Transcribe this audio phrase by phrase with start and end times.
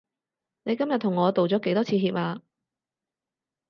[0.63, 2.41] 你今日同我道咗幾多次歉啊？